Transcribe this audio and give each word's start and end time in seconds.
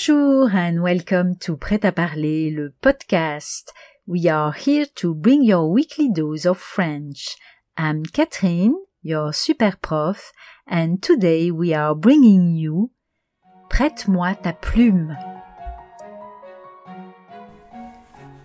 Bonjour 0.00 0.48
and 0.54 0.80
welcome 0.80 1.36
to 1.36 1.56
Prêt 1.56 1.84
à 1.84 1.92
parler, 1.92 2.50
le 2.50 2.72
podcast. 2.80 3.70
We 4.06 4.28
are 4.28 4.54
here 4.54 4.86
to 4.94 5.12
bring 5.12 5.42
your 5.42 5.70
weekly 5.70 6.08
dose 6.08 6.46
of 6.46 6.56
French. 6.56 7.36
I'm 7.76 8.06
Catherine, 8.06 8.76
your 9.02 9.34
super 9.34 9.72
prof, 9.82 10.32
and 10.66 11.02
today 11.02 11.50
we 11.50 11.74
are 11.74 11.94
bringing 11.94 12.56
you 12.56 12.92
Prête-moi 13.68 14.36
ta 14.36 14.54
plume. 14.54 15.18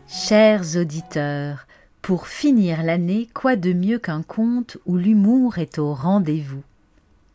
Chers 0.07 0.75
auditeurs, 0.75 1.67
pour 2.01 2.27
finir 2.27 2.83
l'année, 2.83 3.29
quoi 3.33 3.55
de 3.55 3.71
mieux 3.71 3.99
qu'un 3.99 4.23
conte 4.23 4.75
où 4.85 4.97
l'humour 4.97 5.57
est 5.57 5.79
au 5.79 5.93
rendez-vous? 5.93 6.63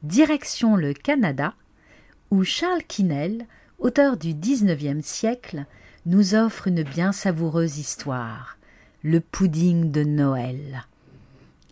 Direction 0.02 0.76
le 0.76 0.92
Canada, 0.92 1.54
où 2.30 2.44
Charles 2.44 2.82
Quesnel, 2.82 3.46
auteur 3.80 4.16
du 4.16 4.34
XIXe 4.34 5.04
siècle, 5.04 5.64
nous 6.06 6.34
offre 6.34 6.68
une 6.68 6.82
bien 6.82 7.12
savoureuse 7.12 7.78
histoire, 7.78 8.58
le 9.02 9.20
pudding 9.20 9.90
de 9.90 10.04
Noël. 10.04 10.86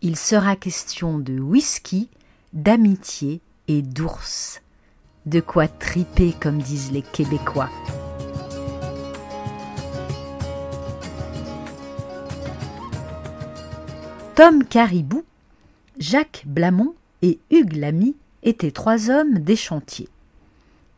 Il 0.03 0.17
sera 0.17 0.57
question 0.57 1.19
de 1.19 1.39
whisky, 1.39 2.09
d'amitié 2.53 3.41
et 3.69 3.83
d'ours. 3.83 4.63
De 5.27 5.41
quoi 5.41 5.69
triper, 5.69 6.35
comme 6.41 6.63
disent 6.63 6.93
les 6.93 7.03
Québécois. 7.03 7.69
Tom 14.35 14.65
Caribou, 14.65 15.25
Jacques 15.99 16.45
Blamont 16.47 16.95
et 17.23 17.41
Hugues 17.51 17.77
Lamy 17.77 18.15
étaient 18.45 18.71
trois 18.71 19.11
hommes 19.11 19.41
des 19.41 19.57
chantiers. 19.57 20.09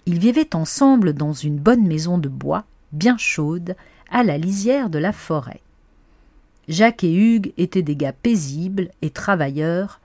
Ils 0.06 0.18
vivaient 0.18 0.54
ensemble 0.54 1.12
dans 1.12 1.32
une 1.32 1.58
bonne 1.58 1.86
maison 1.86 2.18
de 2.18 2.28
bois, 2.28 2.64
bien 2.92 3.16
chaude, 3.18 3.76
à 4.10 4.22
la 4.22 4.38
lisière 4.38 4.90
de 4.90 4.98
la 4.98 5.12
forêt. 5.12 5.60
Jacques 6.68 7.04
et 7.04 7.14
Hugues 7.14 7.52
étaient 7.56 7.82
des 7.82 7.96
gars 7.96 8.12
paisibles 8.12 8.90
et 9.02 9.10
travailleurs. 9.10 10.00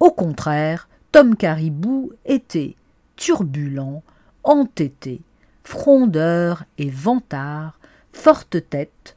Au 0.00 0.10
contraire, 0.10 0.88
Tom 1.12 1.36
Caribou 1.36 2.12
était 2.24 2.76
turbulent, 3.16 4.02
entêté, 4.44 5.20
frondeur 5.64 6.64
et 6.78 6.90
vantard, 6.90 7.78
forte 8.12 8.68
tête, 8.70 9.16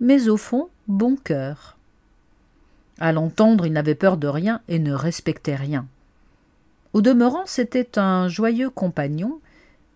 mais 0.00 0.28
au 0.28 0.36
fond 0.36 0.68
bon 0.88 1.16
cœur. 1.16 1.76
À 2.98 3.12
l'entendre, 3.12 3.64
il 3.64 3.72
n'avait 3.72 3.94
peur 3.94 4.18
de 4.18 4.26
rien 4.26 4.60
et 4.68 4.78
ne 4.78 4.92
respectait 4.92 5.54
rien. 5.54 5.86
Au 6.92 7.02
demeurant, 7.02 7.44
c'était 7.46 7.98
un 7.98 8.28
joyeux 8.28 8.70
compagnon, 8.70 9.40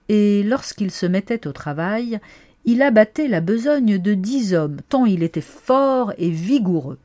et 0.08 0.42
lorsqu'il 0.42 0.90
se 0.90 1.06
mettait 1.06 1.46
au 1.46 1.52
travail, 1.52 2.20
il 2.64 2.82
abattait 2.82 3.28
la 3.28 3.40
besogne 3.40 3.98
de 3.98 4.14
dix 4.14 4.54
hommes, 4.54 4.80
tant 4.88 5.04
il 5.04 5.22
était 5.22 5.40
fort 5.40 6.12
et 6.18 6.30
vigoureux. 6.30 6.98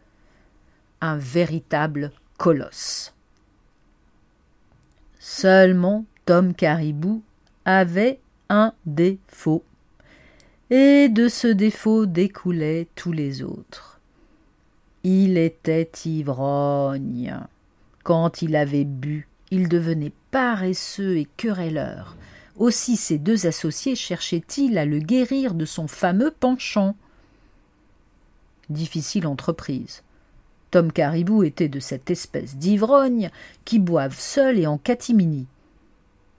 Un 1.02 1.18
véritable 1.18 2.12
colosse. 2.38 3.14
Seulement 5.18 6.06
Tom 6.26 6.54
Caribou 6.54 7.22
avait 7.66 8.20
un 8.50 8.74
défaut, 8.86 9.64
et 10.70 11.10
de 11.10 11.28
ce 11.28 11.48
défaut 11.48 12.06
découlaient 12.06 12.88
tous 12.96 13.12
les 13.12 13.44
autres. 13.44 14.00
Il 15.04 15.38
était 15.38 15.90
ivrogne. 16.06 17.36
Quand 18.04 18.42
il 18.42 18.56
avait 18.56 18.86
bu, 18.86 19.29
il 19.52 19.70
devenait 19.70 20.14
paresseux 20.32 21.18
et 21.18 21.28
querelleur. 21.38 22.16
Aussi 22.58 22.98
ses 22.98 23.18
deux 23.18 23.48
associés 23.48 23.96
cherchaient-ils 23.96 24.78
à 24.78 24.86
le 24.86 25.00
guérir 25.00 25.54
de 25.54 25.66
son 25.66 25.88
fameux 25.88 26.32
penchant. 26.32 26.96
Difficile 28.70 29.26
entreprise. 29.26 30.04
Tom 30.72 30.92
Caribou 30.92 31.44
était 31.44 31.70
de 31.70 31.80
cette 31.80 32.12
espèce 32.12 32.58
d'ivrognes 32.58 33.32
qui 33.66 33.80
boivent 33.80 34.20
seuls 34.20 34.60
et 34.60 34.68
en 34.68 34.78
catimini. 34.78 35.48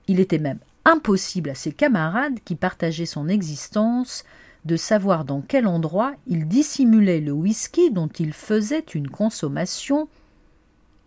Il 0.07 0.21
était 0.21 0.39
même 0.39 0.61
impossible 0.85 1.51
à 1.51 1.55
ses 1.55 1.73
camarades 1.73 2.39
qui 2.45 2.55
partageaient 2.55 3.07
son 3.07 3.29
existence 3.29 4.25
de 4.65 4.77
savoir 4.77 5.25
dans 5.25 5.41
quel 5.41 5.67
endroit 5.67 6.15
il 6.27 6.47
dissimulait 6.47 7.21
le 7.21 7.33
whisky 7.33 7.91
dont 7.91 8.09
il 8.09 8.33
faisait 8.33 8.85
une 8.95 9.09
consommation 9.09 10.09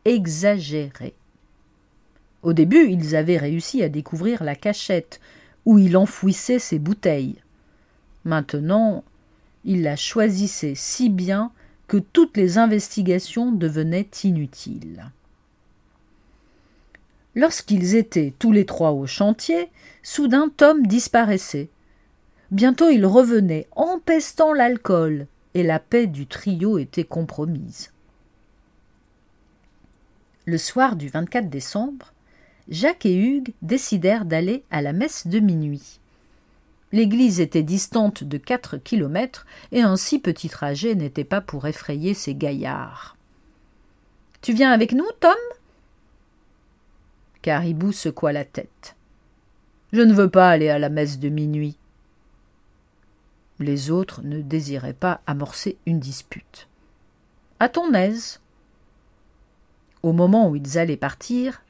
exagérée. 0.05 1.13
Au 2.43 2.51
début, 2.51 2.89
ils 2.89 3.15
avaient 3.15 3.37
réussi 3.37 3.81
à 3.83 3.89
découvrir 3.89 4.43
la 4.43 4.55
cachette 4.55 5.21
où 5.65 5.79
il 5.79 5.95
enfouissait 5.95 6.59
ses 6.59 6.77
bouteilles. 6.77 7.37
Maintenant, 8.25 9.03
il 9.63 9.81
la 9.81 9.95
choisissait 9.95 10.75
si 10.75 11.09
bien 11.09 11.51
que 11.87 11.97
toutes 11.97 12.35
les 12.35 12.57
investigations 12.57 13.51
devenaient 13.51 14.09
inutiles. 14.23 15.05
Lorsqu'ils 17.35 17.95
étaient 17.95 18.33
tous 18.37 18.51
les 18.51 18.65
trois 18.65 18.91
au 18.91 19.07
chantier, 19.07 19.69
soudain 20.03 20.49
Tom 20.55 20.85
disparaissait. 20.85 21.69
Bientôt 22.51 22.89
il 22.89 23.05
revenait, 23.05 23.67
empestant 23.75 24.53
l'alcool, 24.53 25.27
et 25.55 25.63
la 25.63 25.79
paix 25.79 26.07
du 26.07 26.27
trio 26.27 26.77
était 26.77 27.03
compromise. 27.03 27.91
Le 30.45 30.57
soir 30.57 30.95
du 30.95 31.07
24 31.07 31.49
décembre, 31.49 32.12
Jacques 32.69 33.05
et 33.05 33.15
Hugues 33.15 33.53
décidèrent 33.61 34.25
d'aller 34.25 34.63
à 34.71 34.81
la 34.81 34.93
messe 34.93 35.27
de 35.27 35.39
minuit. 35.39 35.99
L'église 36.91 37.39
était 37.39 37.63
distante 37.63 38.23
de 38.23 38.37
quatre 38.37 38.77
kilomètres, 38.77 39.45
et 39.71 39.81
un 39.81 39.95
si 39.95 40.19
petit 40.19 40.47
trajet 40.47 40.93
n'était 40.93 41.23
pas 41.23 41.41
pour 41.41 41.65
effrayer 41.65 42.13
ces 42.13 42.35
gaillards. 42.35 43.17
Tu 44.41 44.53
viens 44.53 44.71
avec 44.71 44.93
nous, 44.93 45.07
Tom? 45.19 45.35
Caribou 47.41 47.91
secoua 47.91 48.31
la 48.31 48.45
tête. 48.45 48.95
Je 49.91 50.01
ne 50.01 50.13
veux 50.13 50.29
pas 50.29 50.49
aller 50.49 50.69
à 50.69 50.79
la 50.79 50.89
messe 50.89 51.19
de 51.19 51.29
minuit. 51.29 51.77
Les 53.59 53.89
autres 53.89 54.21
ne 54.21 54.41
désiraient 54.41 54.93
pas 54.93 55.21
amorcer 55.25 55.77
une 55.85 55.99
dispute. 55.99 56.67
À 57.59 57.69
ton 57.69 57.93
aise. 57.93 58.39
Au 60.03 60.13
moment 60.13 60.49
où 60.49 60.55
ils 60.55 60.77
allaient 60.77 60.97
partir, 60.97 61.62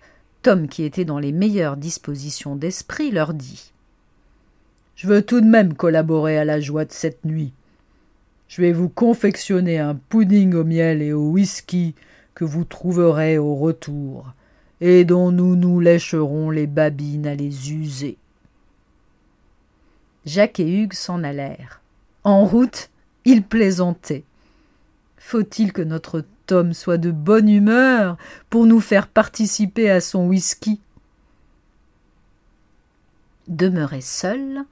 Tom, 0.43 0.67
qui 0.67 0.83
était 0.83 1.05
dans 1.05 1.19
les 1.19 1.31
meilleures 1.31 1.77
dispositions 1.77 2.57
d'esprit, 2.57 3.11
leur 3.11 3.33
dit 3.33 3.71
Je 4.97 5.07
veux 5.07 5.21
tout 5.21 5.39
de 5.39 5.47
même 5.47 5.73
collaborer 5.73 6.37
à 6.37 6.43
la 6.43 6.59
joie 6.59 6.83
de 6.83 6.91
cette 6.91 7.23
nuit. 7.23 7.53
Je 8.49 8.61
vais 8.61 8.73
vous 8.73 8.89
confectionner 8.89 9.79
un 9.79 9.95
pudding 9.95 10.53
au 10.53 10.65
miel 10.65 11.01
et 11.01 11.13
au 11.13 11.29
whisky 11.29 11.95
que 12.35 12.43
vous 12.43 12.65
trouverez 12.65 13.37
au 13.37 13.55
retour, 13.55 14.33
et 14.81 15.05
dont 15.05 15.31
nous 15.31 15.55
nous 15.55 15.79
lécherons 15.79 16.49
les 16.49 16.67
babines 16.67 17.25
à 17.25 17.35
les 17.35 17.71
user. 17.71 18.17
Jacques 20.25 20.59
et 20.59 20.69
Hugues 20.69 20.93
s'en 20.93 21.23
allèrent. 21.23 21.81
En 22.25 22.45
route, 22.45 22.89
ils 23.23 23.43
plaisantaient. 23.43 24.25
Faut-il 25.17 25.71
que 25.71 25.81
notre 25.81 26.25
Tom 26.45 26.73
soit 26.73 26.97
de 26.97 27.11
bonne 27.11 27.49
humeur 27.49 28.17
pour 28.49 28.65
nous 28.65 28.81
faire 28.81 29.07
participer 29.07 29.89
à 29.89 30.01
son 30.01 30.27
whisky. 30.27 30.79
Demeuré 33.47 34.01
seul, 34.01 34.63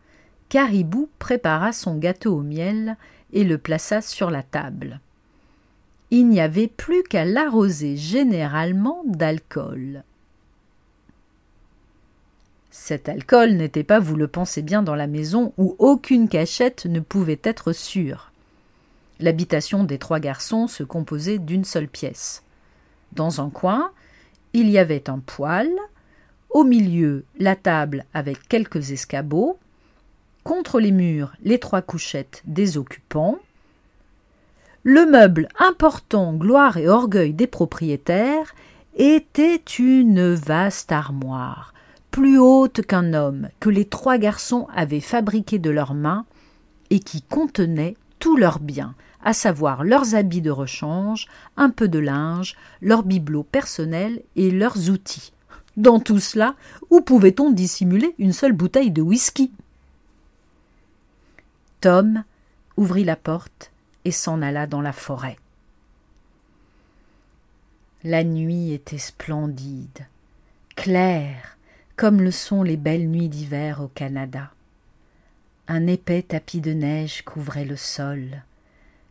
Caribou 0.50 1.10
prépara 1.20 1.72
son 1.72 1.98
gâteau 1.98 2.38
au 2.38 2.42
miel 2.42 2.98
et 3.34 3.44
le 3.44 3.58
plaça 3.58 4.01
sur 4.01 4.30
la 4.30 4.44
table. 4.44 5.00
Il 6.10 6.28
n'y 6.28 6.42
avait 6.42 6.68
plus 6.68 7.04
qu'à 7.04 7.24
l'arroser 7.24 7.95
généralement 7.95 9.01
d'alcool. 9.06 10.04
Cet 12.69 13.10
alcool 13.10 13.51
n'était 13.51 13.84
pas, 13.84 14.00
vous 14.00 14.16
le 14.16 14.28
pensez 14.28 14.62
bien, 14.62 14.81
dans 14.81 14.95
la 14.95 15.07
maison 15.07 15.54
où 15.57 15.75
aucune 15.80 16.28
cachette 16.28 16.86
ne 16.86 17.00
pouvait 17.00 17.40
être 17.44 17.74
sûre. 17.74 18.31
L'habitation 19.21 19.83
des 19.83 20.00
trois 20.00 20.19
garçons 20.19 20.68
se 20.68 20.83
composait 20.83 21.38
d'une 21.38 21.63
seule 21.63 21.88
pièce. 21.88 22.44
Dans 23.13 23.39
un 23.39 23.50
coin, 23.50 23.91
il 24.53 24.69
y 24.69 24.77
avait 24.77 25.09
un 25.09 25.19
poêle, 25.19 25.75
au 26.50 26.63
milieu 26.63 27.23
la 27.39 27.56
table 27.56 28.06
avec 28.13 28.47
quelques 28.47 28.91
escabeaux, 28.91 29.59
contre 30.44 30.79
les 30.79 30.91
murs 30.91 31.33
les 31.44 31.59
trois 31.59 31.83
couchettes 31.83 32.41
des 32.45 32.77
occupants, 32.77 33.38
le 34.83 35.06
meuble 35.06 35.47
important, 35.59 36.33
gloire 36.33 36.77
et 36.77 36.89
orgueil 36.89 37.33
des 37.33 37.45
propriétaires, 37.45 38.56
était 38.95 39.62
une 39.77 40.33
vaste 40.33 40.91
armoire, 40.91 41.75
plus 42.09 42.39
haute 42.39 42.81
qu'un 42.81 43.13
homme, 43.13 43.50
que 43.59 43.69
les 43.69 43.85
trois 43.85 44.18
garçons 44.18 44.68
avaient 44.75 45.00
fabriquée 45.00 45.59
de 45.59 45.69
leurs 45.69 45.94
mains 45.94 46.25
et 46.89 47.00
qui 47.00 47.21
contenait 47.21 47.95
tous 48.18 48.35
leurs 48.35 48.59
biens, 48.59 48.95
à 49.23 49.33
savoir 49.33 49.83
leurs 49.83 50.15
habits 50.15 50.41
de 50.41 50.51
rechange, 50.51 51.27
un 51.57 51.69
peu 51.69 51.88
de 51.88 52.00
linge, 52.00 52.56
leurs 52.81 53.03
bibelots 53.03 53.44
personnels 53.44 54.21
et 54.35 54.51
leurs 54.51 54.89
outils. 54.89 55.33
Dans 55.77 56.00
tout 56.00 56.19
cela, 56.19 56.56
où 56.89 57.01
pouvait-on 57.01 57.51
dissimuler 57.51 58.13
une 58.18 58.33
seule 58.33 58.53
bouteille 58.53 58.91
de 58.91 59.01
whisky? 59.01 59.51
Tom 61.79 62.23
ouvrit 62.77 63.03
la 63.03 63.15
porte 63.15 63.71
et 64.06 64.12
s'en 64.12 64.41
alla 64.41 64.68
dans 64.68 64.81
la 64.81 64.94
forêt. 64.94 65.38
La 68.03 68.23
nuit 68.23 68.73
était 68.73 68.97
splendide, 68.97 70.07
claire, 70.75 71.57
comme 71.95 72.21
le 72.21 72.31
sont 72.31 72.63
les 72.63 72.77
belles 72.77 73.07
nuits 73.07 73.29
d'hiver 73.29 73.81
au 73.81 73.88
Canada. 73.88 74.51
Un 75.68 75.85
épais 75.85 76.23
tapis 76.23 76.62
de 76.62 76.73
neige 76.73 77.21
couvrait 77.21 77.65
le 77.65 77.75
sol. 77.75 78.41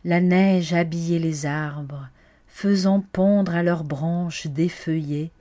La 0.03 0.19
neige 0.19 0.73
habillait 0.73 1.19
les 1.19 1.45
arbres, 1.45 2.09
faisant 2.47 3.03
pendre 3.13 3.53
à 3.53 3.61
leurs 3.61 3.83
branches 3.83 4.47
défeuillées 4.47 5.31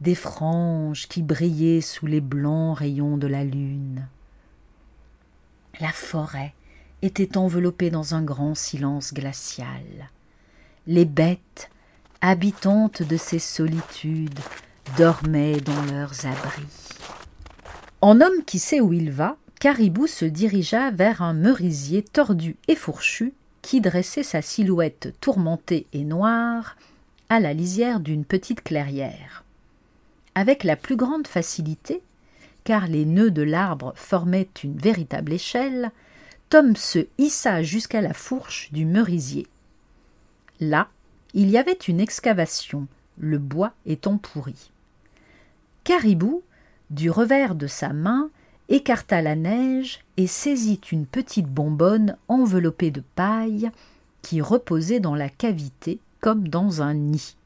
des 0.00 0.14
franges 0.14 1.06
qui 1.08 1.22
brillaient 1.22 1.80
sous 1.80 2.06
les 2.06 2.20
blancs 2.20 2.78
rayons 2.78 3.18
de 3.18 3.26
la 3.26 3.44
lune. 3.44 4.06
La 5.80 5.92
forêt 5.92 6.54
était 7.02 7.36
enveloppée 7.36 7.90
dans 7.90 8.14
un 8.14 8.22
grand 8.22 8.54
silence 8.54 9.12
glacial. 9.12 10.10
Les 10.86 11.04
bêtes, 11.04 11.70
habitantes 12.20 13.02
de 13.02 13.16
ces 13.16 13.38
solitudes, 13.38 14.40
dormaient 14.96 15.60
dans 15.60 15.82
leurs 15.92 16.24
abris. 16.24 16.96
En 18.00 18.20
homme 18.20 18.44
qui 18.46 18.58
sait 18.58 18.80
où 18.80 18.92
il 18.92 19.10
va, 19.10 19.36
Caribou 19.60 20.06
se 20.06 20.24
dirigea 20.24 20.90
vers 20.90 21.22
un 21.22 21.34
merisier 21.34 22.02
tordu 22.02 22.56
et 22.68 22.76
fourchu 22.76 23.34
qui 23.66 23.80
dressait 23.80 24.22
sa 24.22 24.42
silhouette 24.42 25.12
tourmentée 25.20 25.86
et 25.92 26.04
noire 26.04 26.76
à 27.28 27.40
la 27.40 27.52
lisière 27.52 27.98
d'une 27.98 28.24
petite 28.24 28.62
clairière. 28.62 29.42
Avec 30.36 30.62
la 30.62 30.76
plus 30.76 30.94
grande 30.94 31.26
facilité, 31.26 32.00
car 32.62 32.86
les 32.86 33.04
nœuds 33.04 33.32
de 33.32 33.42
l'arbre 33.42 33.92
formaient 33.96 34.48
une 34.62 34.78
véritable 34.78 35.32
échelle, 35.32 35.90
Tom 36.48 36.76
se 36.76 37.08
hissa 37.18 37.64
jusqu'à 37.64 38.00
la 38.00 38.14
fourche 38.14 38.70
du 38.70 38.84
merisier. 38.84 39.48
Là, 40.60 40.86
il 41.34 41.50
y 41.50 41.58
avait 41.58 41.72
une 41.72 41.98
excavation, 41.98 42.86
le 43.18 43.38
bois 43.38 43.72
étant 43.84 44.16
pourri. 44.16 44.70
Caribou, 45.82 46.44
du 46.90 47.10
revers 47.10 47.56
de 47.56 47.66
sa 47.66 47.92
main, 47.92 48.30
écarta 48.68 49.22
la 49.22 49.36
neige 49.36 50.00
et 50.16 50.26
saisit 50.26 50.80
une 50.90 51.06
petite 51.06 51.46
bonbonne 51.46 52.16
enveloppée 52.28 52.90
de 52.90 53.02
paille 53.14 53.70
qui 54.22 54.40
reposait 54.40 55.00
dans 55.00 55.14
la 55.14 55.28
cavité 55.28 56.00
comme 56.20 56.48
dans 56.48 56.82
un 56.82 56.94
nid. 56.94 57.36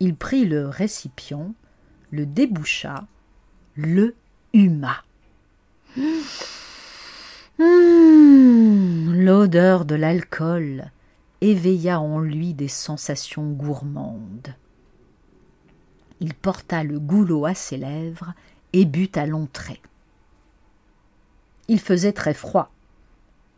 Il 0.00 0.16
prit 0.16 0.44
le 0.44 0.68
récipient, 0.68 1.54
le 2.10 2.26
déboucha, 2.26 3.06
le 3.76 4.16
huma. 4.52 5.04
Hum, 7.58 9.14
l'odeur 9.14 9.84
de 9.84 9.94
l'alcool 9.94 10.90
éveilla 11.40 12.00
en 12.00 12.18
lui 12.18 12.54
des 12.54 12.68
sensations 12.68 13.50
gourmandes. 13.50 14.54
Il 16.20 16.34
porta 16.34 16.82
le 16.82 16.98
goulot 16.98 17.46
à 17.46 17.54
ses 17.54 17.76
lèvres 17.76 18.34
et 18.72 18.84
but 18.84 19.16
à 19.16 19.26
traits. 19.52 19.80
Il 21.68 21.80
faisait 21.80 22.12
très 22.12 22.34
froid. 22.34 22.70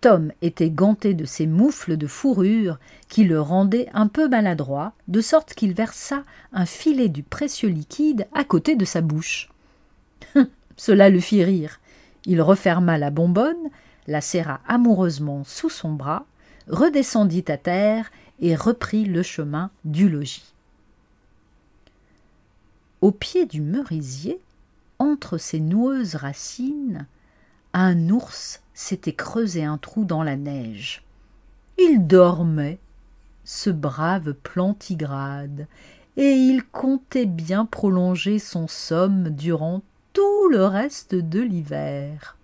Tom 0.00 0.32
était 0.42 0.68
ganté 0.68 1.14
de 1.14 1.24
ses 1.24 1.46
moufles 1.46 1.96
de 1.96 2.06
fourrure 2.06 2.78
qui 3.08 3.24
le 3.24 3.40
rendaient 3.40 3.88
un 3.94 4.06
peu 4.06 4.28
maladroit, 4.28 4.92
de 5.08 5.22
sorte 5.22 5.54
qu'il 5.54 5.72
versa 5.72 6.24
un 6.52 6.66
filet 6.66 7.08
du 7.08 7.22
précieux 7.22 7.70
liquide 7.70 8.26
à 8.34 8.44
côté 8.44 8.76
de 8.76 8.84
sa 8.84 9.00
bouche. 9.00 9.48
Cela 10.76 11.08
le 11.08 11.20
fit 11.20 11.42
rire. 11.42 11.80
Il 12.26 12.42
referma 12.42 12.98
la 12.98 13.10
bonbonne, 13.10 13.70
la 14.06 14.20
serra 14.20 14.60
amoureusement 14.68 15.42
sous 15.44 15.70
son 15.70 15.92
bras, 15.92 16.26
redescendit 16.68 17.44
à 17.48 17.56
terre 17.56 18.10
et 18.40 18.54
reprit 18.54 19.04
le 19.04 19.22
chemin 19.22 19.70
du 19.84 20.08
logis. 20.08 20.52
Au 23.00 23.10
pied 23.10 23.46
du 23.46 23.60
merisier, 23.60 24.38
entre 24.98 25.38
ses 25.38 25.60
noueuses 25.60 26.14
racines, 26.14 27.06
un 27.74 28.08
ours 28.08 28.62
s'était 28.72 29.12
creusé 29.12 29.64
un 29.64 29.78
trou 29.78 30.04
dans 30.04 30.22
la 30.22 30.36
neige. 30.36 31.02
Il 31.76 32.06
dormait, 32.06 32.78
ce 33.42 33.68
brave 33.68 34.32
plantigrade, 34.32 35.66
et 36.16 36.30
il 36.30 36.64
comptait 36.64 37.26
bien 37.26 37.66
prolonger 37.66 38.38
son 38.38 38.68
somme 38.68 39.30
durant 39.30 39.82
tout 40.12 40.48
le 40.48 40.64
reste 40.64 41.16
de 41.16 41.40
l'hiver. 41.40 42.38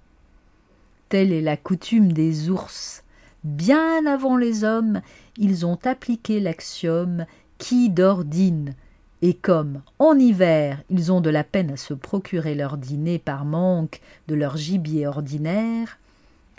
Telle 1.09 1.32
est 1.32 1.41
la 1.41 1.56
coutume 1.56 2.12
des 2.12 2.50
ours. 2.50 3.05
Bien 3.44 4.05
avant 4.06 4.37
les 4.37 4.65
hommes, 4.65 5.00
ils 5.37 5.65
ont 5.65 5.79
appliqué 5.85 6.41
l'axiome 6.41 7.25
qui 7.59 7.88
d'ordine 7.88 8.75
et 9.22 9.34
comme, 9.34 9.82
en 9.99 10.19
hiver, 10.19 10.82
ils 10.88 11.12
ont 11.12 11.20
de 11.20 11.31
la 11.31 11.44
peine 11.44 11.72
à 11.72 11.76
se 11.76 11.93
procurer 11.93 12.55
leur 12.55 12.78
dîner 12.78 13.19
par 13.19 13.44
manque 13.44 14.00
de 14.28 14.34
leur 14.34 14.56
gibier 14.56 15.06
ordinaire, 15.06 15.99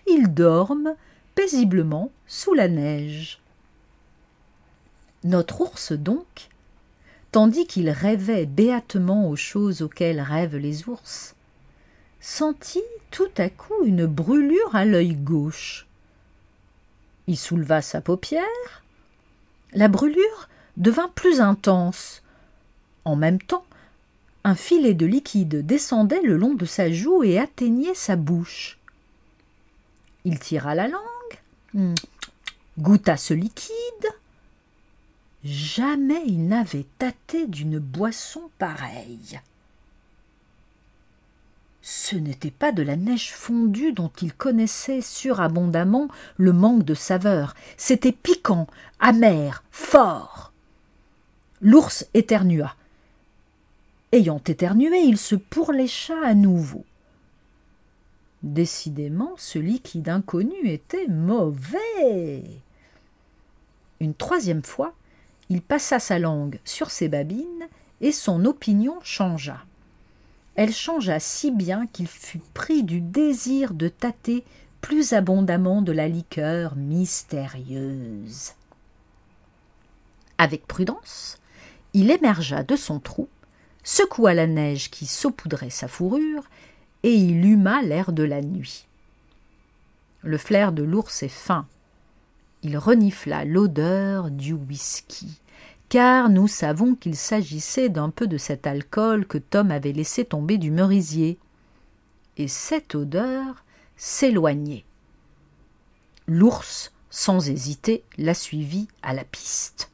ils 0.07 0.31
dorment 0.33 0.95
paisiblement 1.33 2.11
sous 2.27 2.53
la 2.53 2.67
neige. 2.67 3.39
Notre 5.23 5.61
ours, 5.61 5.91
donc, 5.91 6.49
tandis 7.31 7.65
qu'il 7.65 7.89
rêvait 7.89 8.45
béatement 8.45 9.29
aux 9.29 9.35
choses 9.35 9.81
auxquelles 9.81 10.21
rêvent 10.21 10.57
les 10.57 10.87
ours, 10.87 11.35
sentit 12.19 12.83
tout 13.09 13.31
à 13.37 13.49
coup 13.49 13.83
une 13.83 14.05
brûlure 14.05 14.75
à 14.75 14.85
l'œil 14.85 15.15
gauche. 15.15 15.87
Il 17.27 17.37
souleva 17.37 17.81
sa 17.81 18.01
paupière. 18.01 18.83
La 19.73 19.87
brûlure 19.87 20.49
devint 20.77 21.09
plus 21.09 21.41
intense, 21.41 22.21
en 23.05 23.15
même 23.15 23.41
temps, 23.41 23.65
un 24.43 24.55
filet 24.55 24.93
de 24.93 25.05
liquide 25.05 25.65
descendait 25.65 26.21
le 26.21 26.37
long 26.37 26.53
de 26.53 26.65
sa 26.65 26.91
joue 26.91 27.23
et 27.23 27.39
atteignait 27.39 27.95
sa 27.95 28.15
bouche. 28.15 28.79
Il 30.25 30.39
tira 30.39 30.75
la 30.75 30.87
langue, 30.87 31.01
hmm, 31.73 31.93
goûta 32.79 33.17
ce 33.17 33.33
liquide. 33.33 33.75
Jamais 35.43 36.21
il 36.27 36.47
n'avait 36.47 36.85
tâté 36.99 37.47
d'une 37.47 37.79
boisson 37.79 38.49
pareille. 38.59 39.39
Ce 41.81 42.15
n'était 42.15 42.51
pas 42.51 42.71
de 42.71 42.83
la 42.83 42.95
neige 42.95 43.31
fondue 43.31 43.91
dont 43.91 44.11
il 44.21 44.33
connaissait 44.33 45.01
surabondamment 45.01 46.09
le 46.37 46.53
manque 46.53 46.83
de 46.83 46.93
saveur, 46.93 47.55
c'était 47.75 48.11
piquant, 48.11 48.67
amer, 48.99 49.63
fort. 49.71 50.51
L'ours 51.59 52.05
éternua. 52.13 52.75
Ayant 54.11 54.41
éternué, 54.45 54.99
il 55.03 55.17
se 55.17 55.35
pourlécha 55.35 56.15
à 56.23 56.33
nouveau. 56.33 56.83
Décidément, 58.43 59.33
ce 59.37 59.59
liquide 59.59 60.09
inconnu 60.09 60.67
était 60.67 61.07
mauvais. 61.07 62.43
Une 63.99 64.13
troisième 64.13 64.63
fois, 64.63 64.93
il 65.49 65.61
passa 65.61 65.99
sa 65.99 66.19
langue 66.19 66.59
sur 66.65 66.89
ses 66.89 67.07
babines 67.07 67.67
et 68.01 68.11
son 68.11 68.45
opinion 68.45 68.95
changea. 69.03 69.63
Elle 70.55 70.73
changea 70.73 71.19
si 71.19 71.51
bien 71.51 71.87
qu'il 71.87 72.07
fut 72.07 72.41
pris 72.53 72.83
du 72.83 72.99
désir 72.99 73.73
de 73.73 73.87
tâter 73.87 74.43
plus 74.81 75.13
abondamment 75.13 75.81
de 75.81 75.91
la 75.91 76.07
liqueur 76.07 76.75
mystérieuse. 76.75 78.53
Avec 80.37 80.65
prudence, 80.67 81.39
il 81.93 82.11
émergea 82.11 82.63
de 82.63 82.75
son 82.75 82.99
trou 82.99 83.29
secoua 83.83 84.33
la 84.33 84.47
neige 84.47 84.89
qui 84.89 85.05
saupoudrait 85.05 85.69
sa 85.69 85.87
fourrure, 85.87 86.43
et 87.03 87.13
il 87.13 87.45
huma 87.45 87.81
l'air 87.81 88.11
de 88.11 88.23
la 88.23 88.41
nuit. 88.41 88.85
Le 90.21 90.37
flair 90.37 90.71
de 90.71 90.83
l'ours 90.83 91.23
est 91.23 91.27
fin. 91.27 91.65
Il 92.61 92.77
renifla 92.77 93.43
l'odeur 93.43 94.29
du 94.29 94.53
whisky, 94.53 95.39
car 95.89 96.29
nous 96.29 96.47
savons 96.47 96.93
qu'il 96.93 97.15
s'agissait 97.15 97.89
d'un 97.89 98.11
peu 98.11 98.27
de 98.27 98.37
cet 98.37 98.67
alcool 98.67 99.25
que 99.25 99.39
Tom 99.39 99.71
avait 99.71 99.93
laissé 99.93 100.25
tomber 100.25 100.57
du 100.59 100.69
merisier. 100.69 101.39
Et 102.37 102.47
cette 102.47 102.93
odeur 102.93 103.65
s'éloignait. 103.97 104.85
L'ours, 106.27 106.93
sans 107.09 107.49
hésiter, 107.49 108.03
la 108.17 108.35
suivit 108.35 108.87
à 109.01 109.13
la 109.13 109.23
piste. 109.23 109.89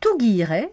Tout 0.00 0.18
guillerait 0.18 0.72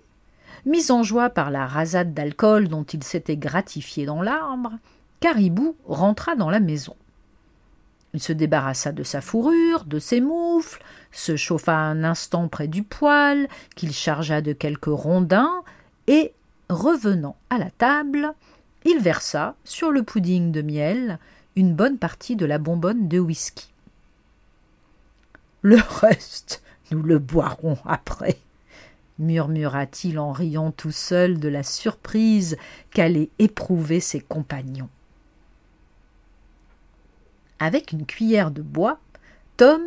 Mis 0.65 0.91
en 0.91 1.03
joie 1.03 1.29
par 1.29 1.51
la 1.51 1.65
rasade 1.65 2.13
d'alcool 2.13 2.67
dont 2.67 2.83
il 2.83 3.03
s'était 3.03 3.37
gratifié 3.37 4.05
dans 4.05 4.21
l'arbre, 4.21 4.73
Caribou 5.19 5.75
rentra 5.85 6.35
dans 6.35 6.49
la 6.49 6.59
maison. 6.59 6.95
Il 8.13 8.21
se 8.21 8.33
débarrassa 8.33 8.91
de 8.91 9.03
sa 9.03 9.21
fourrure, 9.21 9.85
de 9.85 9.99
ses 9.99 10.19
moufles, 10.19 10.83
se 11.11 11.35
chauffa 11.35 11.75
un 11.75 12.03
instant 12.03 12.47
près 12.47 12.67
du 12.67 12.83
poêle, 12.83 13.47
qu'il 13.75 13.93
chargea 13.93 14.41
de 14.41 14.53
quelques 14.53 14.85
rondins, 14.85 15.61
et, 16.07 16.33
revenant 16.69 17.35
à 17.49 17.57
la 17.57 17.69
table, 17.69 18.33
il 18.85 18.99
versa 18.99 19.55
sur 19.63 19.91
le 19.91 20.03
pudding 20.03 20.51
de 20.51 20.61
miel 20.61 21.19
une 21.55 21.75
bonne 21.75 21.97
partie 21.97 22.35
de 22.35 22.45
la 22.45 22.57
bonbonne 22.57 23.07
de 23.07 23.19
whisky. 23.19 23.71
Le 25.61 25.77
reste, 26.01 26.63
nous 26.91 27.03
le 27.03 27.19
boirons 27.19 27.77
après, 27.85 28.37
murmura-t-il 29.19 30.17
en 30.17 30.31
riant 30.31 30.71
tout 30.71 30.91
seul 30.91 31.39
de 31.39 31.49
la 31.49 31.63
surprise 31.63 32.57
qu'allaient 32.91 33.29
éprouver 33.38 33.99
ses 33.99 34.21
compagnons. 34.21 34.89
Avec 37.59 37.91
une 37.91 38.05
cuillère 38.05 38.51
de 38.51 38.61
bois, 38.61 38.99
Tom 39.57 39.81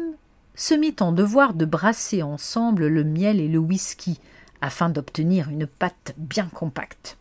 se 0.55 0.75
mit 0.75 0.95
en 1.01 1.13
devoir 1.13 1.55
de 1.55 1.65
brasser 1.65 2.23
ensemble 2.23 2.87
le 2.87 3.05
miel 3.05 3.41
et 3.41 3.49
le 3.49 3.59
whisky 3.59 4.21
afin 4.61 4.91
d'obtenir 4.91 5.49
une 5.49 5.67
pâte 5.67 6.15
bien 6.19 6.47
compacte. 6.47 7.17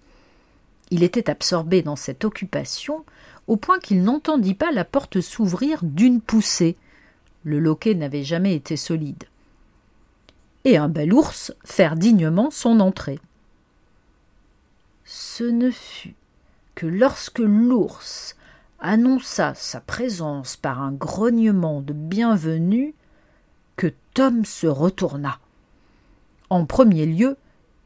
Il 0.91 1.03
était 1.03 1.29
absorbé 1.29 1.81
dans 1.81 1.95
cette 1.95 2.25
occupation 2.25 3.05
au 3.47 3.55
point 3.55 3.79
qu'il 3.79 4.03
n'entendit 4.03 4.53
pas 4.53 4.71
la 4.71 4.83
porte 4.83 5.21
s'ouvrir 5.21 5.79
d'une 5.83 6.21
poussée. 6.21 6.75
Le 7.43 7.59
loquet 7.59 7.95
n'avait 7.95 8.23
jamais 8.23 8.53
été 8.53 8.75
solide. 8.75 9.23
Et 10.63 10.77
un 10.77 10.89
bel 10.89 11.13
ours 11.13 11.53
faire 11.65 11.95
dignement 11.95 12.51
son 12.51 12.79
entrée. 12.79 13.19
Ce 15.05 15.43
ne 15.43 15.71
fut 15.71 16.15
que 16.75 16.85
lorsque 16.85 17.39
l'ours 17.39 18.35
annonça 18.79 19.53
sa 19.55 19.79
présence 19.79 20.57
par 20.57 20.81
un 20.81 20.91
grognement 20.91 21.81
de 21.81 21.93
bienvenue 21.93 22.93
que 23.75 23.91
Tom 24.13 24.45
se 24.45 24.67
retourna. 24.67 25.39
En 26.49 26.65
premier 26.65 27.05
lieu, 27.05 27.37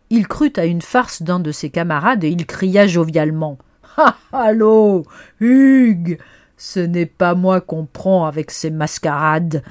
il 0.10 0.28
crut 0.28 0.58
à 0.58 0.66
une 0.66 0.82
farce 0.82 1.22
d'un 1.22 1.40
de 1.40 1.52
ses 1.52 1.70
camarades 1.70 2.24
et 2.24 2.30
il 2.30 2.46
cria 2.46 2.88
jovialement. 2.88 3.58
Ah. 3.98 4.18
Allô. 4.34 5.06
Hugues. 5.40 6.20
Ce 6.58 6.80
n'est 6.80 7.06
pas 7.06 7.36
moi 7.36 7.62
qu'on 7.62 7.86
prend 7.86 8.26
avec 8.26 8.52
ces 8.52 8.70
mascarades. 8.70 9.64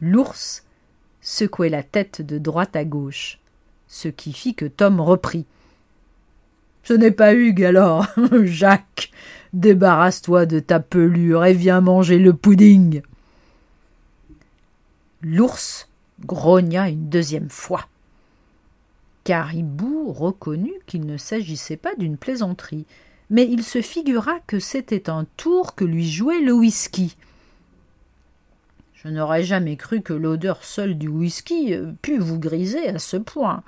L'ours 0.00 0.64
secouait 1.20 1.68
la 1.68 1.82
tête 1.82 2.22
de 2.22 2.38
droite 2.38 2.76
à 2.76 2.84
gauche, 2.84 3.38
ce 3.88 4.08
qui 4.08 4.32
fit 4.32 4.54
que 4.54 4.66
Tom 4.66 5.00
reprit. 5.00 5.46
Ce 6.82 6.92
n'est 6.94 7.10
pas 7.10 7.34
Hugues 7.34 7.64
alors, 7.64 8.06
Jacques. 8.44 9.10
Débarrasse-toi 9.52 10.46
de 10.46 10.60
ta 10.60 10.78
pelure 10.78 11.44
et 11.44 11.54
viens 11.54 11.80
manger 11.80 12.18
le 12.18 12.32
pudding. 12.32 13.02
L'ours 15.22 15.88
grogna 16.24 16.88
une 16.88 17.08
deuxième 17.08 17.50
fois. 17.50 17.86
Caribou 19.24 20.12
reconnut 20.12 20.80
qu'il 20.86 21.04
ne 21.04 21.16
s'agissait 21.16 21.76
pas 21.76 21.94
d'une 21.96 22.16
plaisanterie, 22.16 22.86
mais 23.28 23.46
il 23.48 23.62
se 23.62 23.82
figura 23.82 24.40
que 24.46 24.58
c'était 24.58 25.10
un 25.10 25.26
tour 25.36 25.74
que 25.74 25.84
lui 25.84 26.10
jouait 26.10 26.40
le 26.40 26.52
whisky. 26.52 27.16
Je 29.02 29.08
n'aurais 29.08 29.44
jamais 29.44 29.76
cru 29.76 30.02
que 30.02 30.12
l'odeur 30.12 30.64
seule 30.64 30.98
du 30.98 31.08
whisky 31.08 31.74
pût 32.02 32.18
vous 32.18 32.38
griser 32.38 32.88
à 32.88 32.98
ce 32.98 33.16
point, 33.16 33.62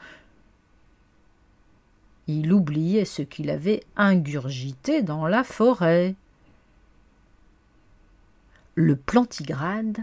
il 2.28 2.52
oubliait 2.52 3.04
ce 3.04 3.22
qu'il 3.22 3.50
avait 3.50 3.82
ingurgité 3.96 5.02
dans 5.02 5.26
la 5.26 5.42
forêt. 5.42 6.14
Le 8.74 8.96
plantigrade, 8.96 9.98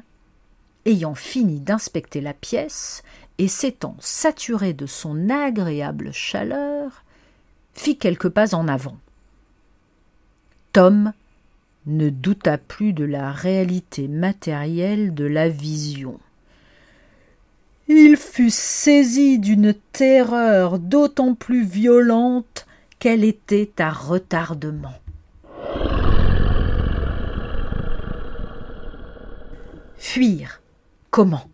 ayant 0.86 1.16
fini 1.16 1.60
d'inspecter 1.60 2.22
la 2.22 2.34
pièce 2.34 3.04
et 3.38 3.48
s'étant 3.48 3.96
saturé 4.00 4.74
de 4.74 4.86
son 4.86 5.30
agréable 5.30 6.12
chaleur, 6.12 7.04
fit 7.74 7.98
quelques 7.98 8.30
pas 8.30 8.54
en 8.54 8.68
avant. 8.68 8.98
Tom 10.74 11.14
ne 11.86 12.10
douta 12.10 12.58
plus 12.58 12.94
de 12.94 13.04
la 13.04 13.32
réalité 13.32 14.08
matérielle 14.08 15.14
de 15.14 15.26
la 15.26 15.50
vision. 15.50 16.20
Il 17.88 18.18
fut 18.18 18.52
saisi 18.52 19.40
d'une 19.40 19.74
terreur 19.94 20.78
d'autant 20.78 21.34
plus 21.34 21.66
violente 21.66 22.68
qu'elle 23.00 23.24
était 23.24 23.72
à 23.80 23.90
retardement. 23.90 24.94
Fuir. 29.98 30.62
Comment? 31.10 31.50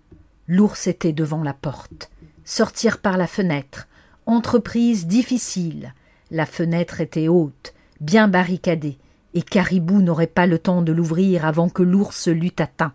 L'ours 0.48 0.88
était 0.88 1.14
devant 1.14 1.42
la 1.44 1.54
porte. 1.54 2.12
Sortir 2.44 3.00
par 3.00 3.18
la 3.18 3.28
fenêtre. 3.28 3.88
Entreprise 4.26 5.08
difficile. 5.08 5.94
La 6.32 6.46
fenêtre 6.46 7.00
était 7.00 7.28
haute, 7.28 7.74
bien 8.02 8.28
barricadée, 8.28 8.98
et 9.36 9.42
Caribou 9.42 10.02
n'aurait 10.02 10.28
pas 10.28 10.48
le 10.48 10.58
temps 10.58 10.82
de 10.82 10.94
l'ouvrir 10.94 11.46
avant 11.46 11.70
que 11.70 11.84
l'ours 11.84 12.28
l'eût 12.30 12.56
atteint. 12.58 12.94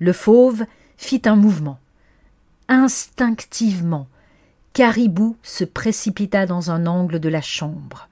Le 0.00 0.12
fauve 0.12 0.64
fit 0.96 1.22
un 1.24 1.36
mouvement. 1.36 1.78
Instinctivement, 2.68 4.08
Caribou 4.72 5.36
se 5.42 5.64
précipita 5.64 6.44
dans 6.44 6.70
un 6.70 6.86
angle 6.86 7.20
de 7.20 7.28
la 7.28 7.40
chambre. 7.40 8.08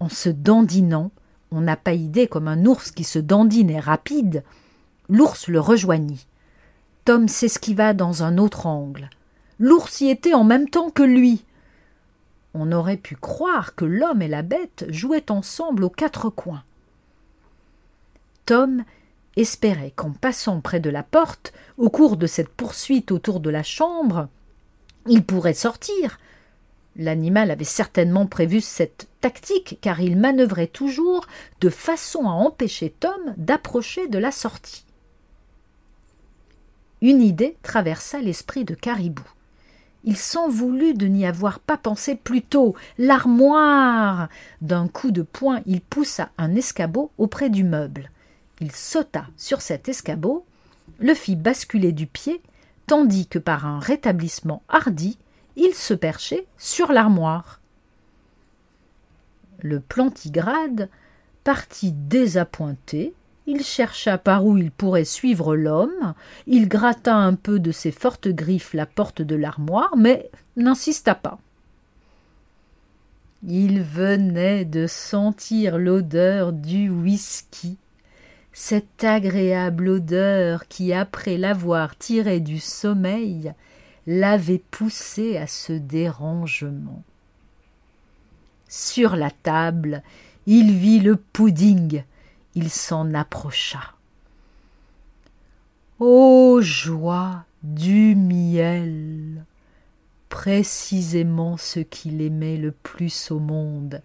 En 0.00 0.08
se 0.08 0.30
dandinant, 0.30 1.10
on 1.50 1.60
n'a 1.60 1.76
pas 1.76 1.92
idée 1.92 2.26
comme 2.26 2.48
un 2.48 2.64
ours 2.64 2.90
qui 2.90 3.04
se 3.04 3.18
dandine 3.18 3.70
est 3.70 3.80
rapide, 3.80 4.42
l'ours 5.08 5.48
le 5.48 5.60
rejoignit. 5.60 6.26
Tom 7.04 7.28
s'esquiva 7.28 7.92
dans 7.92 8.22
un 8.22 8.38
autre 8.38 8.66
angle. 8.66 9.10
L'ours 9.58 10.00
y 10.00 10.08
était 10.08 10.34
en 10.34 10.44
même 10.44 10.68
temps 10.68 10.90
que 10.90 11.02
lui. 11.02 11.44
On 12.54 12.70
aurait 12.72 12.96
pu 12.96 13.16
croire 13.16 13.74
que 13.74 13.84
l'homme 13.84 14.22
et 14.22 14.28
la 14.28 14.42
bête 14.42 14.86
jouaient 14.88 15.30
ensemble 15.30 15.84
aux 15.84 15.90
quatre 15.90 16.30
coins. 16.30 16.62
Tom 18.46 18.84
espérait 19.36 19.92
qu'en 19.94 20.12
passant 20.12 20.60
près 20.60 20.80
de 20.80 20.90
la 20.90 21.02
porte, 21.02 21.52
au 21.76 21.90
cours 21.90 22.16
de 22.16 22.26
cette 22.26 22.48
poursuite 22.48 23.10
autour 23.10 23.40
de 23.40 23.50
la 23.50 23.64
chambre, 23.64 24.28
il 25.08 25.24
pourrait 25.24 25.54
sortir. 25.54 26.18
L'animal 26.96 27.50
avait 27.50 27.64
certainement 27.64 28.26
prévu 28.26 28.60
cette 28.60 29.08
tactique, 29.20 29.78
car 29.80 30.00
il 30.00 30.16
manœuvrait 30.16 30.68
toujours 30.68 31.26
de 31.60 31.68
façon 31.68 32.28
à 32.28 32.32
empêcher 32.32 32.90
Tom 32.90 33.34
d'approcher 33.36 34.06
de 34.06 34.18
la 34.18 34.30
sortie. 34.30 34.84
Une 37.00 37.20
idée 37.20 37.56
traversa 37.62 38.20
l'esprit 38.20 38.64
de 38.64 38.74
Caribou. 38.74 39.24
Il 40.04 40.16
s'en 40.18 40.48
voulut 40.48 40.94
de 40.94 41.06
n'y 41.06 41.26
avoir 41.26 41.60
pas 41.60 41.78
pensé 41.78 42.14
plus 42.14 42.42
tôt. 42.42 42.76
L'armoire. 42.98 44.28
D'un 44.60 44.86
coup 44.86 45.10
de 45.10 45.22
poing, 45.22 45.62
il 45.64 45.80
poussa 45.80 46.30
un 46.36 46.54
escabeau 46.54 47.10
auprès 47.16 47.48
du 47.48 47.64
meuble. 47.64 48.10
Il 48.60 48.70
sauta 48.70 49.26
sur 49.36 49.62
cet 49.62 49.88
escabeau, 49.88 50.44
le 50.98 51.14
fit 51.14 51.36
basculer 51.36 51.92
du 51.92 52.06
pied, 52.06 52.42
tandis 52.86 53.26
que 53.26 53.38
par 53.38 53.66
un 53.66 53.78
rétablissement 53.78 54.62
hardi, 54.68 55.18
il 55.56 55.74
se 55.74 55.94
perchait 55.94 56.46
sur 56.58 56.92
l'armoire. 56.92 57.60
Le 59.60 59.80
plantigrade 59.80 60.90
partit 61.44 61.92
désappointé, 61.92 63.14
il 63.46 63.62
chercha 63.62 64.18
par 64.18 64.46
où 64.46 64.56
il 64.56 64.70
pourrait 64.70 65.04
suivre 65.04 65.54
l'homme, 65.54 66.14
il 66.46 66.68
gratta 66.68 67.14
un 67.14 67.34
peu 67.34 67.58
de 67.58 67.72
ses 67.72 67.92
fortes 67.92 68.28
griffes 68.28 68.74
la 68.74 68.86
porte 68.86 69.22
de 69.22 69.36
l'armoire, 69.36 69.96
mais 69.96 70.30
n'insista 70.56 71.14
pas. 71.14 71.38
Il 73.46 73.82
venait 73.82 74.64
de 74.64 74.86
sentir 74.86 75.76
l'odeur 75.76 76.52
du 76.52 76.88
whisky 76.88 77.76
cette 78.54 79.02
agréable 79.02 79.88
odeur 79.88 80.68
qui, 80.68 80.92
après 80.92 81.36
l'avoir 81.36 81.98
tiré 81.98 82.38
du 82.38 82.60
sommeil, 82.60 83.52
l'avait 84.06 84.62
poussé 84.70 85.36
à 85.36 85.48
ce 85.48 85.72
dérangement. 85.72 87.02
Sur 88.68 89.16
la 89.16 89.30
table, 89.30 90.02
il 90.46 90.72
vit 90.72 91.00
le 91.00 91.16
pudding, 91.16 92.04
il 92.54 92.70
s'en 92.70 93.14
approcha. 93.14 93.94
Ô 95.98 96.60
joie 96.60 97.44
du 97.62 98.14
miel 98.14 99.44
précisément 100.28 101.56
ce 101.56 101.78
qu'il 101.78 102.20
aimait 102.20 102.56
le 102.56 102.72
plus 102.72 103.30
au 103.30 103.38
monde, 103.38 104.02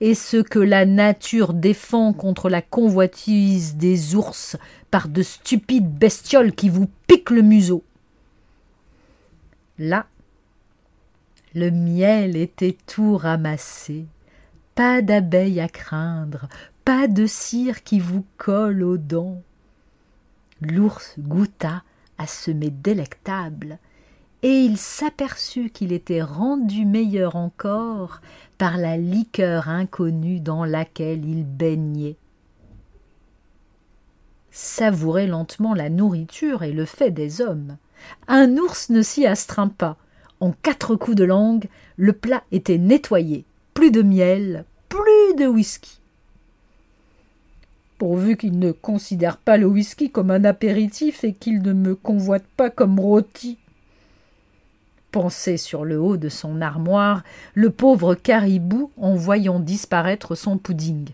et 0.00 0.14
ce 0.14 0.38
que 0.38 0.58
la 0.58 0.86
nature 0.86 1.52
défend 1.52 2.14
contre 2.14 2.48
la 2.48 2.62
convoitise 2.62 3.76
des 3.76 4.14
ours 4.14 4.56
par 4.90 5.08
de 5.08 5.22
stupides 5.22 5.90
bestioles 5.90 6.54
qui 6.54 6.70
vous 6.70 6.88
piquent 7.06 7.30
le 7.30 7.42
museau. 7.42 7.84
Là, 9.78 10.06
le 11.54 11.70
miel 11.70 12.36
était 12.36 12.76
tout 12.86 13.16
ramassé, 13.16 14.06
pas 14.74 15.02
d'abeilles 15.02 15.60
à 15.60 15.68
craindre, 15.68 16.48
pas 16.86 17.08
de 17.08 17.26
cire 17.26 17.82
qui 17.82 17.98
vous 17.98 18.24
colle 18.36 18.84
aux 18.84 18.96
dents. 18.96 19.42
L'ours 20.60 21.16
goûta 21.18 21.82
à 22.16 22.28
ce 22.28 22.52
mets 22.52 22.70
délectable, 22.70 23.80
et 24.44 24.60
il 24.60 24.78
s'aperçut 24.78 25.70
qu'il 25.70 25.92
était 25.92 26.22
rendu 26.22 26.84
meilleur 26.84 27.34
encore 27.34 28.20
par 28.56 28.76
la 28.76 28.96
liqueur 28.96 29.68
inconnue 29.68 30.38
dans 30.38 30.64
laquelle 30.64 31.24
il 31.24 31.44
baignait. 31.44 32.14
savourait 34.52 35.26
lentement 35.26 35.74
la 35.74 35.90
nourriture 35.90 36.62
et 36.62 36.72
le 36.72 36.84
fait 36.84 37.10
des 37.10 37.40
hommes. 37.40 37.78
Un 38.28 38.58
ours 38.58 38.90
ne 38.90 39.02
s'y 39.02 39.26
astreint 39.26 39.68
pas. 39.76 39.96
En 40.38 40.52
quatre 40.52 40.94
coups 40.94 41.16
de 41.16 41.24
langue, 41.24 41.66
le 41.96 42.12
plat 42.12 42.44
était 42.52 42.78
nettoyé. 42.78 43.44
Plus 43.74 43.90
de 43.90 44.02
miel, 44.02 44.64
plus 44.88 45.34
de 45.36 45.48
whisky. 45.48 46.00
Pourvu 47.98 48.36
qu'il 48.36 48.58
ne 48.58 48.72
considère 48.72 49.38
pas 49.38 49.56
le 49.56 49.66
whisky 49.66 50.10
comme 50.10 50.30
un 50.30 50.44
apéritif 50.44 51.24
et 51.24 51.32
qu'il 51.32 51.62
ne 51.62 51.72
me 51.72 51.94
convoite 51.94 52.44
pas 52.56 52.68
comme 52.68 53.00
rôti. 53.00 53.58
Pensait 55.12 55.56
sur 55.56 55.84
le 55.84 55.98
haut 55.98 56.18
de 56.18 56.28
son 56.28 56.60
armoire 56.60 57.22
le 57.54 57.70
pauvre 57.70 58.14
caribou 58.14 58.90
en 58.98 59.14
voyant 59.14 59.60
disparaître 59.60 60.34
son 60.34 60.58
pudding. 60.58 61.08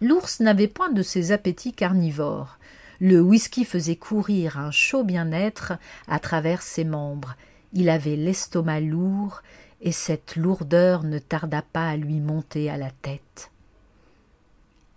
L'ours 0.00 0.38
n'avait 0.40 0.68
point 0.68 0.92
de 0.92 1.02
ces 1.02 1.32
appétits 1.32 1.72
carnivores. 1.72 2.58
Le 3.00 3.20
whisky 3.20 3.64
faisait 3.64 3.96
courir 3.96 4.58
un 4.58 4.70
chaud 4.70 5.02
bien-être 5.02 5.72
à 6.06 6.20
travers 6.20 6.62
ses 6.62 6.84
membres. 6.84 7.34
Il 7.72 7.88
avait 7.88 8.16
l'estomac 8.16 8.80
lourd, 8.80 9.42
et 9.80 9.92
cette 9.92 10.36
lourdeur 10.36 11.02
ne 11.02 11.18
tarda 11.18 11.62
pas 11.62 11.88
à 11.88 11.96
lui 11.96 12.20
monter 12.20 12.70
à 12.70 12.76
la 12.76 12.90
tête. 12.90 13.50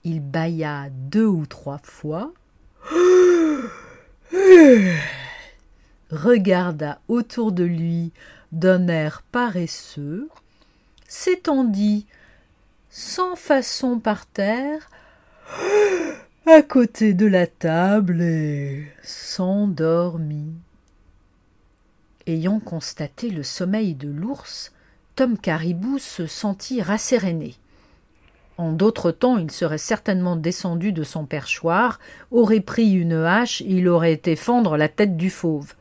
Il 0.10 0.22
bâilla 0.22 0.88
deux 0.90 1.26
ou 1.26 1.46
trois 1.46 1.82
fois, 1.84 2.32
regarda 6.10 7.02
autour 7.10 7.52
de 7.52 7.66
lui 7.66 8.14
d'un 8.54 8.88
air 8.88 9.22
paresseux, 9.34 10.30
s'étendit 11.10 12.06
sans 12.90 13.36
façon 13.36 14.00
par 14.00 14.26
terre, 14.28 14.90
à 16.46 16.62
côté 16.62 17.14
de 17.14 17.26
la 17.26 17.46
table 17.46 18.22
et 18.22 18.88
s'endormit. 19.04 20.54
Ayant 22.28 22.62
constaté 22.62 23.30
le 23.30 23.44
sommeil 23.44 23.94
de 23.94 24.08
l'ours, 24.08 24.72
Tom 25.16 25.38
Caribou 25.38 26.00
se 26.00 26.28
sentit 26.28 26.82
rasséréné. 26.82 27.56
En 28.58 28.72
d'autres 28.72 29.12
temps, 29.12 29.38
il 29.38 29.52
serait 29.52 29.78
certainement 29.78 30.36
descendu 30.36 30.92
de 30.92 31.04
son 31.04 31.26
perchoir, 31.26 32.00
aurait 32.32 32.60
pris 32.60 32.92
une 32.92 33.14
hache 33.14 33.62
et 33.62 33.70
il 33.70 33.88
aurait 33.88 34.14
été 34.14 34.36
fendre 34.36 34.78
la 34.78 34.90
tête 34.90 35.16
du 35.16 35.30
fauve. 35.30 35.76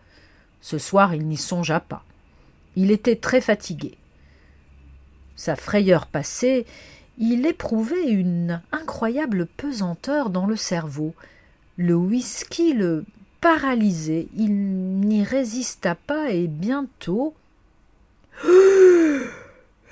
Ce 0.61 0.77
soir, 0.77 1.15
il 1.15 1.27
n'y 1.27 1.39
songea 1.39 1.81
pas. 1.81 2.05
Il 2.77 2.91
était 2.91 3.17
très 3.17 3.41
fatigué. 3.41 3.97
Sa 5.37 5.57
frayeur 5.57 6.07
passée, 6.07 6.67
il 7.19 7.47
éprouvait 7.47 8.11
une 8.11 8.61
incroyable 8.73 9.47
pesanteur 9.47 10.29
dans 10.29 10.47
le 10.47 10.57
cerveau. 10.57 11.15
Le 11.79 11.95
whisky 11.95 12.75
le 12.75 13.07
paralysait. 13.41 14.29
Il 14.37 14.55
n'y 15.01 15.25
résista 15.25 15.95
pas 15.95 16.31
et 16.31 16.47
bientôt. 16.47 17.35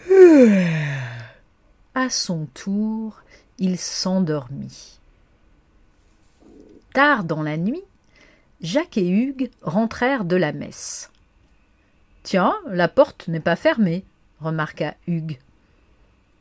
À 1.95 2.11
son 2.11 2.47
tour, 2.47 3.23
il 3.59 3.79
s'endormit. 3.79 4.99
Tard 6.93 7.23
dans 7.23 7.43
la 7.43 7.57
nuit, 7.57 7.85
Jacques 8.61 8.99
et 8.99 9.09
Hugues 9.09 9.51
rentrèrent 9.63 10.25
de 10.25 10.35
la 10.35 10.53
messe. 10.53 11.13
Tiens, 12.25 12.57
la 12.67 12.89
porte 12.89 13.29
n'est 13.29 13.39
pas 13.39 13.55
fermée, 13.55 14.05
remarqua 14.41 14.95
Hugues. 15.07 15.39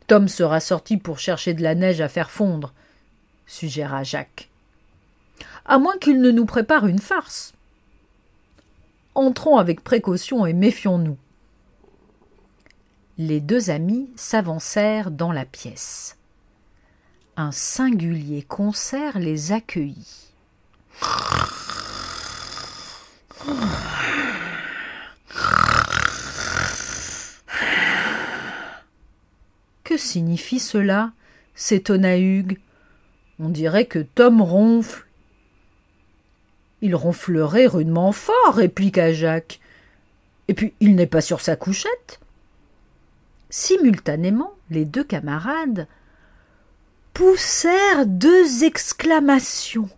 Tom 0.08 0.28
sera 0.28 0.60
sorti 0.60 0.98
pour 0.98 1.20
chercher 1.20 1.54
de 1.54 1.62
la 1.62 1.76
neige 1.76 2.02
à 2.02 2.10
faire 2.10 2.32
fondre, 2.32 2.74
suggéra 3.46 4.04
Jacques. 4.04 4.50
À 5.66 5.78
moins 5.78 5.98
qu'il 6.00 6.20
ne 6.20 6.32
nous 6.32 6.46
prépare 6.46 6.88
une 6.88 7.00
farce. 7.00 7.54
Entrons 9.14 9.58
avec 9.58 9.84
précaution 9.84 10.48
et 10.48 10.54
méfions-nous. 10.54 11.18
Les 13.20 13.42
deux 13.42 13.70
amis 13.70 14.10
s'avancèrent 14.16 15.12
dans 15.12 15.32
la 15.32 15.46
pièce. 15.46 16.18
Un 17.38 17.52
singulier 17.52 18.42
concert 18.42 19.20
les 19.20 19.52
accueillit. 19.52 20.34
Que 29.84 29.98
signifie 29.98 30.60
cela? 30.60 31.12
s'étonna 31.54 32.18
Hugues. 32.18 32.58
On 33.40 33.50
dirait 33.50 33.86
que 33.86 34.00
Tom 34.00 34.42
ronfle. 34.42 35.06
Il 36.82 36.96
ronflerait 36.96 37.68
rudement 37.68 38.12
fort, 38.12 38.56
répliqua 38.56 39.14
Jacques. 39.14 39.60
Et 40.48 40.56
puis 40.56 40.74
il 40.80 40.96
n'est 40.96 41.06
pas 41.06 41.22
sur 41.22 41.42
sa 41.42 41.56
couchette? 41.56 42.20
Simultanément, 43.56 44.56
les 44.72 44.84
deux 44.84 45.04
camarades 45.04 45.88
poussèrent 47.14 48.08
deux 48.08 48.64
exclamations. 48.64 49.92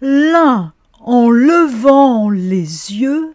L'un, 0.00 0.72
en 1.00 1.28
levant 1.28 2.30
les 2.30 2.94
yeux, 2.94 3.34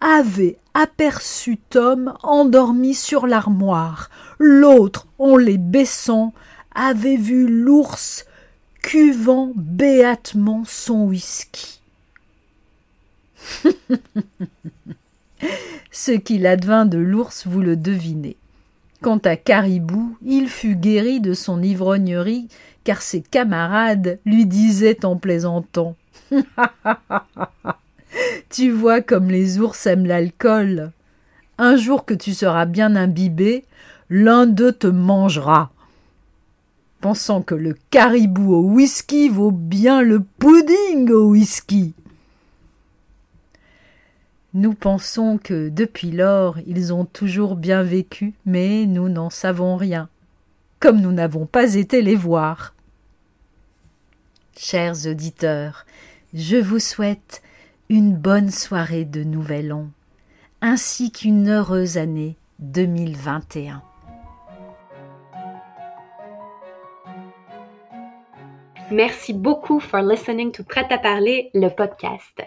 avait 0.00 0.58
aperçu 0.74 1.56
Tom 1.56 2.14
endormi 2.24 2.94
sur 2.94 3.28
l'armoire. 3.28 4.10
L'autre, 4.40 5.06
en 5.20 5.36
les 5.36 5.58
baissant, 5.58 6.34
avait 6.74 7.14
vu 7.16 7.46
l'ours 7.46 8.26
cuvant 8.82 9.52
béatement 9.54 10.64
son 10.66 11.04
whisky. 11.04 11.80
Ce 15.92 16.10
qu'il 16.10 16.44
advint 16.44 16.86
de 16.86 16.98
l'ours, 16.98 17.46
vous 17.46 17.60
le 17.60 17.76
devinez. 17.76 18.36
Quant 19.02 19.18
à 19.24 19.36
Caribou, 19.36 20.18
il 20.22 20.48
fut 20.48 20.76
guéri 20.76 21.20
de 21.20 21.32
son 21.32 21.62
ivrognerie, 21.62 22.48
car 22.84 23.00
ses 23.00 23.22
camarades 23.22 24.18
lui 24.26 24.44
disaient 24.44 25.06
en 25.06 25.16
plaisantant. 25.16 25.96
tu 28.50 28.70
vois 28.70 29.00
comme 29.00 29.30
les 29.30 29.58
ours 29.58 29.86
aiment 29.86 30.04
l'alcool. 30.04 30.92
Un 31.56 31.76
jour 31.76 32.04
que 32.04 32.12
tu 32.12 32.34
seras 32.34 32.66
bien 32.66 32.94
imbibé, 32.94 33.64
l'un 34.10 34.46
d'eux 34.46 34.72
te 34.72 34.86
mangera. 34.86 35.70
Pensant 37.00 37.40
que 37.40 37.54
le 37.54 37.74
caribou 37.90 38.52
au 38.54 38.60
whisky 38.60 39.30
vaut 39.30 39.50
bien 39.50 40.02
le 40.02 40.20
pudding 40.20 41.10
au 41.10 41.30
whisky. 41.30 41.94
Nous 44.52 44.74
pensons 44.74 45.38
que 45.38 45.68
depuis 45.68 46.10
lors 46.10 46.58
ils 46.66 46.92
ont 46.92 47.04
toujours 47.04 47.54
bien 47.54 47.84
vécu, 47.84 48.34
mais 48.44 48.84
nous 48.86 49.08
n'en 49.08 49.30
savons 49.30 49.76
rien, 49.76 50.08
comme 50.80 51.00
nous 51.00 51.12
n'avons 51.12 51.46
pas 51.46 51.76
été 51.76 52.02
les 52.02 52.16
voir. 52.16 52.74
Chers 54.56 55.06
auditeurs, 55.06 55.86
je 56.34 56.56
vous 56.56 56.80
souhaite 56.80 57.42
une 57.88 58.16
bonne 58.16 58.50
soirée 58.50 59.04
de 59.04 59.22
Nouvel 59.22 59.72
An, 59.72 59.86
ainsi 60.62 61.12
qu'une 61.12 61.48
heureuse 61.48 61.96
année 61.96 62.36
2021. 62.58 63.82
Merci 68.90 69.32
beaucoup 69.32 69.78
for 69.78 70.02
listening 70.02 70.50
to 70.50 70.64
Prêt 70.64 70.88
à 70.90 70.98
parler, 70.98 71.50
le 71.54 71.68
podcast. 71.68 72.42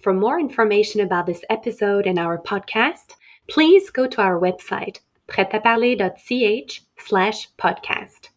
For 0.00 0.14
more 0.14 0.38
information 0.38 1.00
about 1.00 1.26
this 1.26 1.42
episode 1.50 2.06
and 2.06 2.20
our 2.20 2.38
podcast, 2.38 3.16
please 3.48 3.90
go 3.90 4.06
to 4.06 4.20
our 4.20 4.38
website, 4.38 5.00
pretaparler.ch 5.26 6.82
slash 6.98 7.48
podcast. 7.56 8.28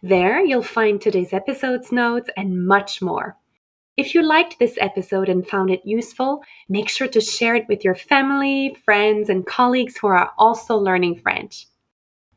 There 0.00 0.44
you'll 0.44 0.62
find 0.62 1.00
today's 1.00 1.32
episode's 1.32 1.90
notes 1.90 2.30
and 2.36 2.66
much 2.66 3.02
more. 3.02 3.36
If 3.96 4.14
you 4.14 4.22
liked 4.22 4.58
this 4.58 4.78
episode 4.80 5.28
and 5.28 5.46
found 5.46 5.70
it 5.70 5.84
useful, 5.84 6.42
make 6.68 6.88
sure 6.88 7.08
to 7.08 7.20
share 7.20 7.56
it 7.56 7.66
with 7.68 7.84
your 7.84 7.96
family, 7.96 8.76
friends, 8.84 9.28
and 9.28 9.44
colleagues 9.44 9.96
who 9.96 10.06
are 10.06 10.30
also 10.38 10.76
learning 10.76 11.16
French. 11.16 11.66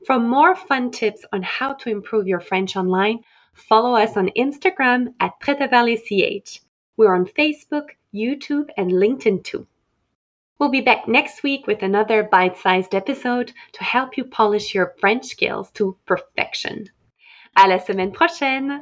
For 0.06 0.19
more 0.19 0.56
fun 0.56 0.89
tips 0.89 1.23
on 1.32 1.43
how 1.43 1.73
to 1.73 1.89
improve 1.89 2.28
your 2.28 2.39
French 2.39 2.75
online, 2.75 3.19
follow 3.54 3.95
us 3.95 4.17
on 4.17 4.30
Instagram 4.36 5.13
at 5.19 5.39
PretaParlerCH. 5.39 6.62
We're 6.97 7.15
on 7.15 7.25
Facebook, 7.25 7.89
YouTube, 8.15 8.69
and 8.78 8.91
LinkedIn 8.91 9.43
too. 9.43 9.67
We'll 10.58 10.69
be 10.69 10.82
back 10.82 11.08
next 11.08 11.43
week 11.43 11.67
with 11.67 11.84
another 11.84 12.23
bite 12.23 12.58
sized 12.58 12.95
episode 12.95 13.51
to 13.73 13.84
help 13.84 14.15
you 14.15 14.23
polish 14.23 14.73
your 14.73 14.93
French 14.99 15.25
skills 15.25 15.69
to 15.71 15.97
perfection. 16.06 16.89
À 17.58 17.67
la 17.67 17.78
semaine 17.78 18.12
prochaine! 18.12 18.82